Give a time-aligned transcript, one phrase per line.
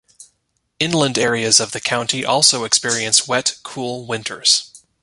[0.79, 4.83] Inland areas of the county also experience wet, cool winters.